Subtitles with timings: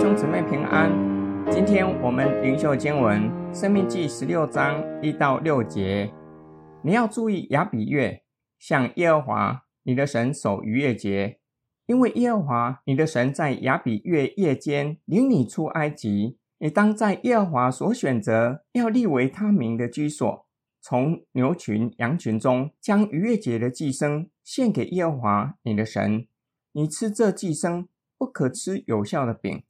[0.00, 0.92] 兄姊妹平安。
[1.50, 3.20] 今天我们灵修经文
[3.52, 6.08] 《生命记》十六章一到六节。
[6.84, 8.22] 你要注意亚比月，
[8.60, 11.40] 向耶和华你的神守逾越节，
[11.86, 16.38] 因为耶和华你的神在亚比月夜间领你出埃及。
[16.58, 20.46] 你当在耶和华所选择要立为他名的居所，
[20.80, 26.28] 从牛群羊群中将逾越节的祭牲献给耶和华你的神。
[26.70, 29.64] 你吃这祭牲，不可吃有效的饼。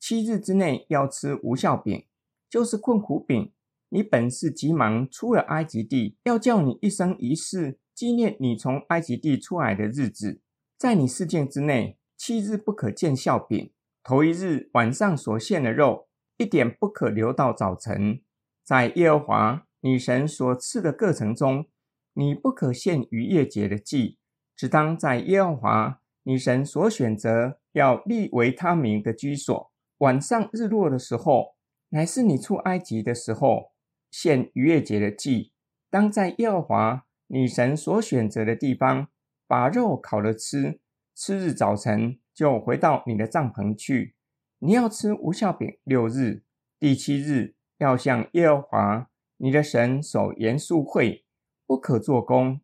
[0.00, 2.06] 七日之内要吃无效饼，
[2.48, 3.52] 就是困苦饼。
[3.90, 10.40] 你本是急忙出了埃及地，要叫你一生一世纪念你从埃及地出来的日子。
[10.78, 13.72] 在你事件之内，七日不可见笑饼。
[14.02, 16.08] 头一日晚上所献的肉，
[16.38, 18.22] 一点不可留到早晨。
[18.64, 21.66] 在耶和华你神所赐的过程中，
[22.14, 24.18] 你不可献逾越节的祭，
[24.56, 29.69] 只当在耶和华你神所选择要立为他名的居所。
[30.00, 31.56] 晚上日落的时候，
[31.90, 33.72] 乃是你出埃及的时候，
[34.10, 35.52] 献逾越节的祭，
[35.90, 39.08] 当在耶和华女神所选择的地方，
[39.46, 40.80] 把肉烤了吃。
[41.14, 44.14] 次日早晨就回到你的帐篷去。
[44.60, 46.44] 你要吃无酵饼六日，
[46.78, 51.26] 第七日要向耶和华你的神守严肃会，
[51.66, 52.62] 不可做工。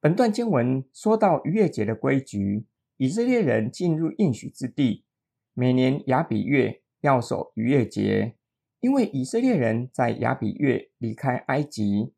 [0.00, 5.04] 本段经文说到逾越节的规矩，以色列人进入应许之地。
[5.56, 8.34] 每年亚比月要守逾越节，
[8.80, 12.12] 因为以色列人在亚比月离开埃及，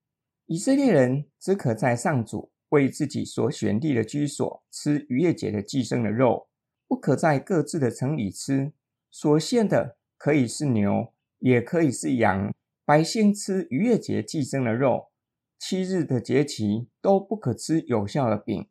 [0.47, 6.49] 以色列人只可在上主为自己所选立的居所吃逾越节的寄生的肉，
[6.89, 8.73] 不可在各自的城里吃。
[9.11, 12.55] 所献的可以是牛，也可以是羊。
[12.87, 15.09] 百姓吃逾越节寄生的肉，
[15.59, 18.67] 七日的节期都不可吃有效的饼，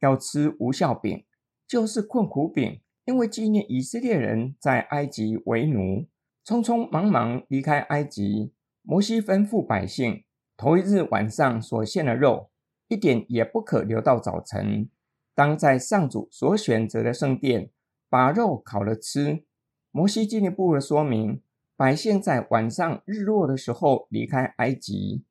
[0.00, 1.26] 要吃无效饼，
[1.68, 2.80] 就是困苦饼。
[3.06, 6.08] 因为纪念以色列人在埃及为奴，
[6.44, 8.52] 匆匆忙忙离开埃及，
[8.82, 10.24] 摩西吩咐百姓，
[10.56, 12.50] 头一日晚上所献的肉，
[12.88, 14.90] 一点也不可留到早晨，
[15.36, 17.70] 当在上主所选择的圣殿，
[18.08, 19.44] 把肉烤了吃。
[19.92, 21.40] 摩西进一步的说明，
[21.76, 25.24] 百姓在晚上日落的时候离开埃及。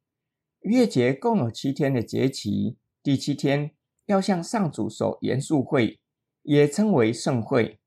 [0.62, 3.72] 逾越节共有七天的节期，第七天
[4.06, 6.00] 要向上主守严肃会。
[6.46, 7.80] 也称为盛会，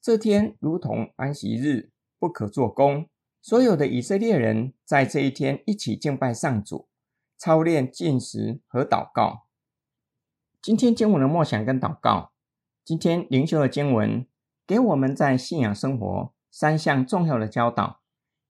[0.00, 3.08] 这天如同安息日，不可做工。
[3.40, 6.88] 所有的以色列人在这一天一起敬拜上主，
[7.38, 9.46] 操练进食和祷告。
[10.60, 12.32] 今天经文的默想跟祷告，
[12.84, 14.26] 今天灵修的经文
[14.66, 18.02] 给我们在信仰生活三项重要的教导。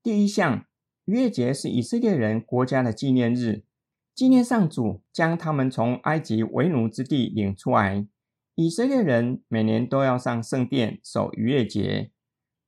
[0.02, 0.66] 第一项，
[1.04, 3.62] 逾越节是以色列人国家的纪念日，
[4.12, 8.08] 纪念上主将他们从埃及为奴之地领出来。
[8.54, 12.10] 以色列人每年都要上圣殿守逾越节，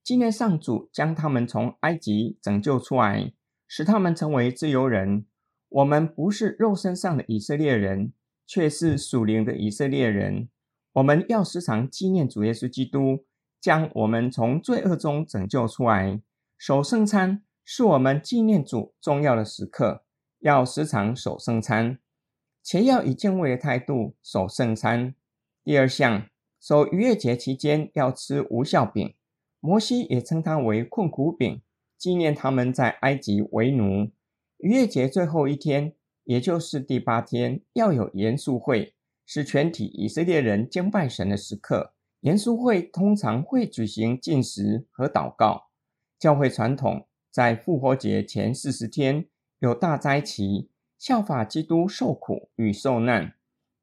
[0.03, 3.35] 纪念上主将他们从埃及拯救出来，
[3.69, 5.27] 使他们成为自由人。
[5.69, 8.15] 我们不是肉身上的以色列人，
[8.47, 10.49] 却是属灵的以色列人。
[10.93, 13.27] 我们要时常纪念主耶稣基督
[13.61, 16.23] 将我们从罪恶中拯救出来。
[16.57, 20.05] 守圣餐是我们纪念主重要的时刻，
[20.39, 21.99] 要时常守圣餐，
[22.63, 25.15] 且要以敬畏的态度守圣餐。
[25.65, 26.29] 第二项，
[26.61, 29.15] 守逾越节期间要吃无酵饼，
[29.61, 31.63] 摩西也称它为困苦饼，
[31.97, 34.11] 纪念他们在埃及为奴。
[34.59, 41.95] 逾越节最后一天，也就是第八天，要有严肃会，是全体以色列人敬拜神的时刻。
[42.21, 45.69] 严肃会通常会举行禁食和祷告。
[46.19, 49.25] 教会传统在复活节前四十天
[49.61, 53.33] 有大斋期，效法基督受苦与受难。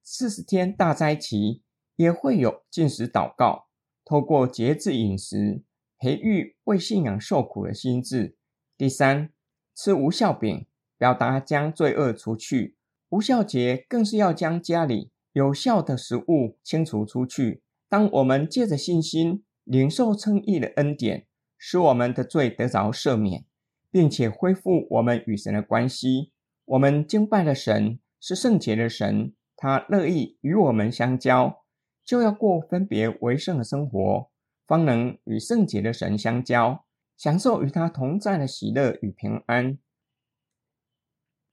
[0.03, 1.63] 四十天大斋期。
[2.01, 3.67] 也会有进食祷告，
[4.03, 5.61] 透过节制饮食，
[5.99, 8.35] 培育为信仰受苦的心智。
[8.75, 9.29] 第三，
[9.75, 10.65] 吃无效饼，
[10.97, 12.75] 表达将罪恶除去。
[13.09, 17.61] 无效节更是要将家里有效的食物清除出去。
[17.87, 23.45] 当我们借着信心领受称义的恩典，使我们的罪得着赦免，
[23.91, 26.31] 并且恢复我们与神的关系。
[26.65, 31.60] 我们敬拜的神是圣洁的神，他乐意与我们相交。
[32.03, 34.29] 就要过分别为圣的生活，
[34.67, 36.85] 方能与圣洁的神相交，
[37.17, 39.77] 享受与他同在的喜乐与平安。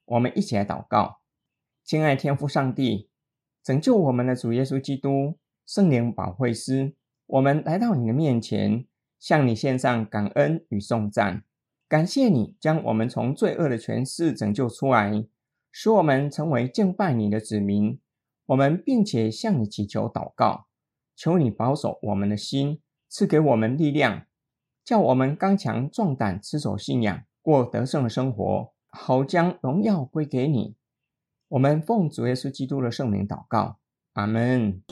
[0.06, 1.21] 我们一起来祷告：
[1.85, 3.11] 亲爱天父上帝，
[3.62, 6.95] 拯救我们的主耶稣基督，圣灵保惠师，
[7.27, 8.87] 我们来到你的面前，
[9.21, 11.45] 向你献上感恩与颂赞。
[11.87, 15.27] 感谢你将我们从罪恶的权势拯救出来，
[15.71, 17.99] 使我们成为敬拜你的子民。
[18.49, 20.69] 我们并且向你祈求祷告，
[21.15, 24.25] 求你保守我们的心，赐给我们力量，
[24.83, 30.77] 叫我们刚强壮胆，持守信仰，过得胜的生活，好将荣耀归给你。
[31.49, 33.81] 我们奉主耶稣基督的圣名祷告，
[34.15, 34.83] 阿门。